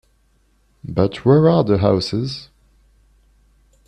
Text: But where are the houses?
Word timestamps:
But 0.83 1.25
where 1.25 1.47
are 1.47 1.63
the 1.63 1.77
houses? 1.77 2.49